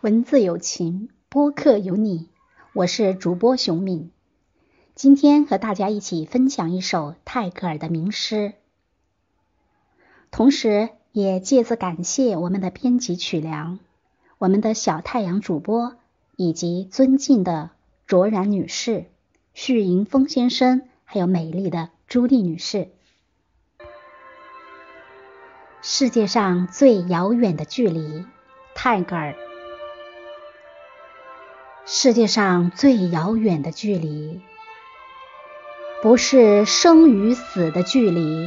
[0.00, 2.28] 文字有情，播客有你，
[2.72, 4.12] 我是主播熊敏。
[4.94, 8.52] 今天和大家一起分享一首泰戈尔的名诗，
[10.30, 13.80] 同时也借此感谢我们的编辑曲梁、
[14.38, 15.96] 我们的小太阳主播
[16.36, 17.70] 以及尊敬的
[18.06, 19.06] 卓然女士、
[19.52, 22.90] 旭迎峰先生，还有美丽的朱莉女士。
[25.82, 28.24] 世界上最遥远的距离，
[28.76, 29.34] 泰戈尔。
[31.90, 34.42] 世界上最遥远的距离，
[36.02, 38.46] 不是生与死的距离，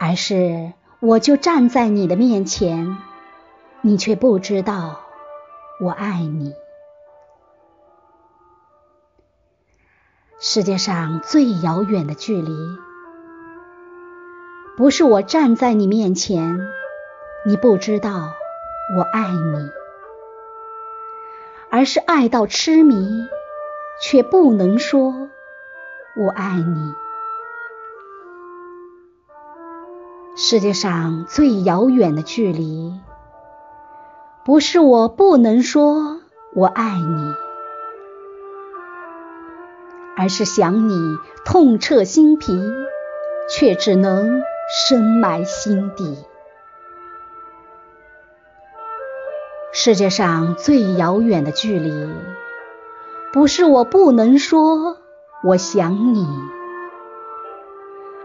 [0.00, 2.96] 而是我就站在你的面前，
[3.82, 5.02] 你却不知道
[5.78, 6.54] 我爱你。
[10.40, 12.50] 世界上最遥远的距离，
[14.78, 16.58] 不是我站在你面前，
[17.44, 18.32] 你不知道
[18.96, 19.81] 我爱你。
[21.74, 22.94] 而是爱到痴迷，
[23.98, 25.30] 却不能说
[26.20, 26.92] “我爱你”。
[30.36, 33.00] 世界上最遥远的距离，
[34.44, 36.20] 不是我不能说
[36.54, 37.34] “我爱你”，
[40.14, 42.52] 而是想你痛彻心脾，
[43.48, 44.42] 却只能
[44.86, 46.18] 深埋心底。
[49.84, 52.08] 世界上最遥远的距离，
[53.32, 54.96] 不是我不能说
[55.42, 56.24] 我想你，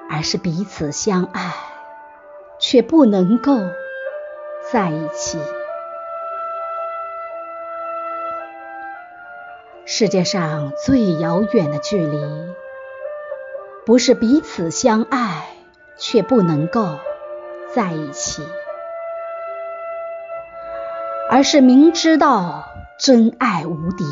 [0.08, 1.56] 而是彼此相爱，
[2.60, 3.58] 却不能够
[4.72, 5.40] 在一起。
[9.84, 12.20] 世界上最遥远的距离，
[13.84, 15.48] 不是彼此相爱，
[15.96, 17.00] 却不能够
[17.74, 18.44] 在一起。
[21.30, 24.06] 而是明知道真爱无敌，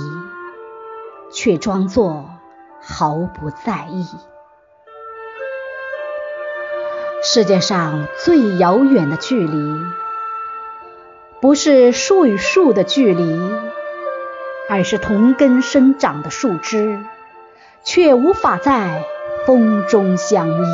[1.31, 2.25] 却装作
[2.81, 4.05] 毫不在意。
[7.23, 9.57] 世界上最遥远的距离，
[11.39, 13.39] 不是树与树的距离，
[14.69, 16.99] 而是同根生长的树枝，
[17.83, 19.05] 却无法在
[19.45, 20.67] 风中相依。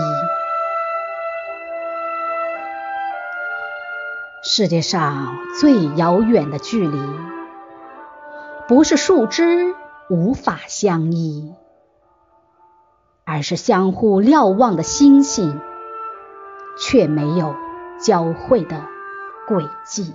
[4.43, 6.99] 世界上最遥远的距离，
[8.67, 9.75] 不是树枝
[10.09, 11.53] 无法相依，
[13.23, 15.61] 而是相互瞭望的星星，
[16.79, 17.55] 却没有
[18.03, 18.83] 交汇的
[19.47, 20.11] 轨迹。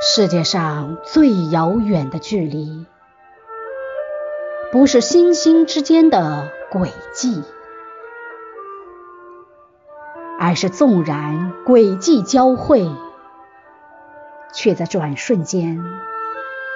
[0.00, 2.86] 世界上最遥远的距离，
[4.70, 7.42] 不是星星之间的轨迹。
[10.46, 12.88] 而是纵然轨迹交汇，
[14.54, 15.82] 却在转瞬间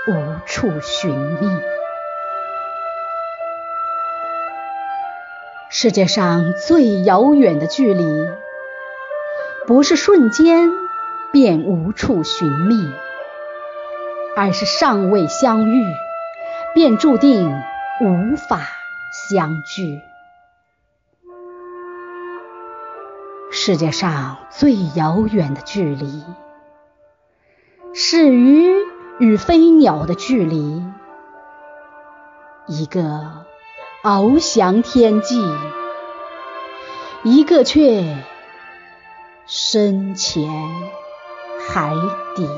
[0.08, 0.12] 无
[0.44, 1.48] 处寻觅。
[5.68, 8.28] 世界上最遥远的距离，
[9.68, 10.72] 不是瞬间
[11.30, 12.92] 便无处寻觅，
[14.34, 15.84] 而是尚未相遇，
[16.74, 17.62] 便注定
[18.00, 18.66] 无法
[19.12, 20.09] 相聚。
[23.70, 26.24] 世界上最遥远的距离，
[27.94, 28.68] 是鱼
[29.20, 30.82] 与飞鸟的距离。
[32.66, 33.46] 一个
[34.02, 35.40] 翱翔天际，
[37.22, 38.24] 一个却
[39.46, 40.50] 深潜
[41.68, 41.94] 海
[42.34, 42.48] 底。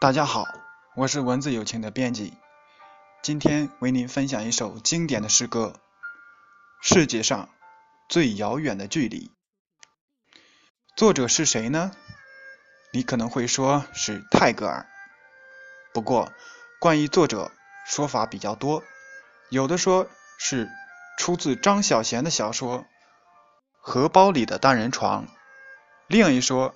[0.00, 0.46] 大家好，
[0.94, 2.32] 我是文字友情的编辑，
[3.20, 5.74] 今天为您分享一首经典的诗歌
[6.88, 7.48] 《世界上
[8.08, 9.26] 最遥远的距离》。
[10.94, 11.90] 作者是谁呢？
[12.92, 14.86] 你可能会说是泰戈尔。
[15.92, 16.32] 不过，
[16.78, 17.50] 关于作者
[17.84, 18.84] 说法比较多，
[19.50, 20.08] 有的说
[20.38, 20.70] 是
[21.18, 22.82] 出自张小娴的小说
[23.80, 25.26] 《荷包里的单人床》，
[26.06, 26.72] 另一说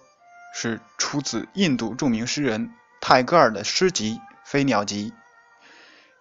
[0.57, 2.75] 是出自印度著名诗人。
[3.05, 5.11] 泰戈尔的诗集《飞鸟集》。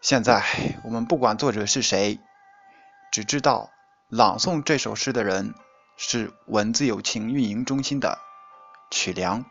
[0.02, 0.44] 现在
[0.84, 2.20] 我们不管作者是谁，
[3.12, 3.70] 只知道
[4.10, 5.54] 朗诵这首诗的人
[5.96, 8.18] 是文字友情运营中心的
[8.90, 9.46] 曲梁。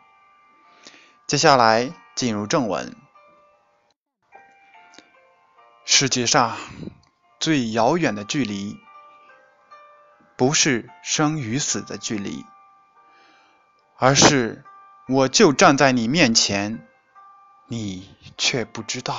[1.25, 2.93] 接下来进入正文。
[5.85, 6.57] 世界上
[7.39, 8.75] 最遥远的距离，
[10.35, 12.43] 不是生与死的距离，
[13.97, 14.65] 而是
[15.07, 16.85] 我就站在你面前，
[17.71, 19.17] 你却不知道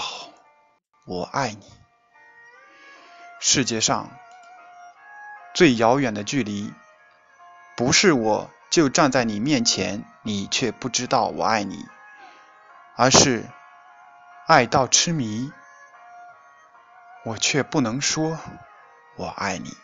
[1.06, 1.72] 我爱你。
[3.40, 4.10] 世界上
[5.54, 6.70] 最遥远的距离，
[7.78, 11.86] 不是我就站在你面前，你却不知道我爱你，
[12.94, 13.46] 而是
[14.46, 15.50] 爱到痴迷，
[17.24, 18.38] 我却不能说
[19.16, 19.74] 我爱你。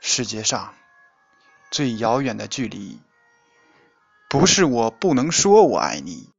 [0.00, 0.74] 世界上
[1.70, 3.00] 最遥远的距离，
[4.28, 6.32] 不是我不能说我爱你，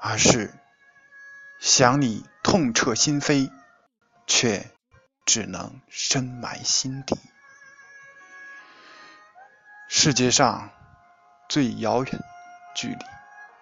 [0.00, 0.52] 而是
[1.60, 3.50] 想你痛彻心扉。
[4.32, 4.70] 却
[5.26, 7.18] 只能深埋心底。
[9.88, 10.70] 世界上
[11.48, 12.20] 最遥远
[12.76, 13.04] 距离，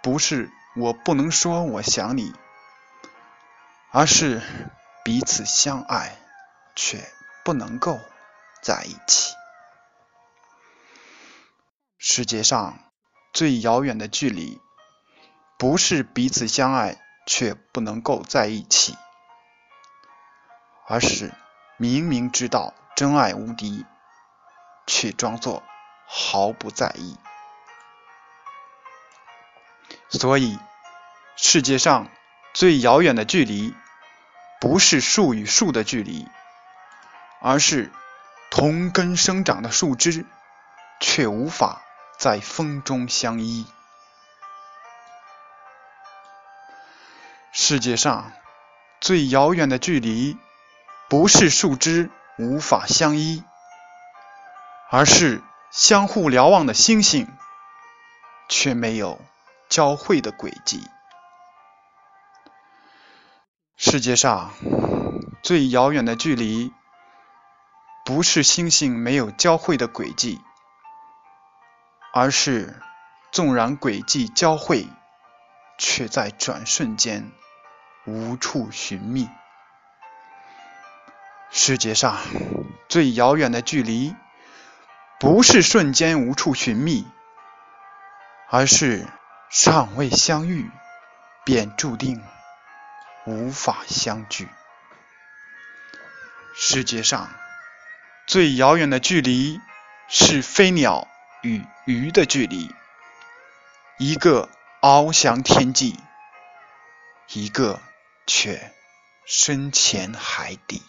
[0.02, 2.34] 不是我不能说我想你，
[3.90, 4.42] 而是
[5.02, 6.18] 彼此相爱
[6.76, 7.02] 却
[7.46, 7.98] 不能够
[8.62, 9.34] 在一起。
[11.96, 12.78] 世界上
[13.32, 14.60] 最遥远的距离，
[15.58, 16.96] 不是彼此相爱
[17.26, 18.96] 却不能够在一起。
[20.86, 21.34] 而是
[21.76, 23.84] 明明知道真爱无敌，
[24.86, 25.62] 却装作
[26.06, 27.18] 毫不在意。
[30.08, 30.58] 所以，
[31.36, 32.08] 世界上
[32.54, 33.74] 最遥远的距离，
[34.60, 36.26] 不是树与树的距离，
[37.42, 37.92] 而是
[38.50, 40.24] 同根生长的树枝，
[41.00, 41.82] 却无法
[42.18, 43.66] 在风中相依。
[47.70, 48.32] 世界上
[48.98, 50.38] 最遥远的距离。
[51.10, 53.44] 不是树枝无法相依，
[54.88, 57.28] 而是相互瞭望的星星
[58.48, 59.20] 却没有
[59.68, 60.88] 交汇的轨迹。
[63.76, 64.50] 世界上
[65.42, 66.72] 最遥远的距离，
[68.06, 70.40] 不是星星没有交汇的轨迹，
[72.14, 72.80] 而是
[73.30, 74.88] 纵然轨迹交汇，
[75.76, 77.30] 却在转瞬间
[78.08, 79.28] 无处寻觅。
[81.50, 82.16] 世界上
[82.88, 84.16] 最遥远的距离，
[85.20, 87.06] 不是瞬间无处寻觅，
[88.48, 89.06] 而是
[89.50, 90.70] 尚未相遇，
[91.44, 92.24] 便注定
[93.26, 94.48] 无法相聚。
[96.54, 97.28] 世界上
[98.26, 99.60] 最遥远的距离，
[100.08, 101.06] 是飞鸟
[101.42, 102.74] 与鱼的距离，
[103.98, 104.48] 一个
[104.80, 106.00] 翱翔天际，
[107.32, 107.80] 一个
[108.28, 108.72] 却
[109.26, 110.82] 深潜海底。